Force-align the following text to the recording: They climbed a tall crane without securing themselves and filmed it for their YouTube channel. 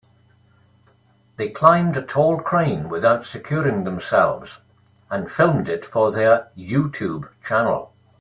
They 1.37 1.49
climbed 1.49 1.95
a 1.95 2.01
tall 2.01 2.39
crane 2.39 2.89
without 2.89 3.23
securing 3.23 3.83
themselves 3.83 4.57
and 5.11 5.29
filmed 5.29 5.69
it 5.69 5.85
for 5.85 6.11
their 6.11 6.47
YouTube 6.57 7.29
channel. 7.45 7.93